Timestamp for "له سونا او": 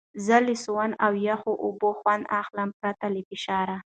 0.45-1.11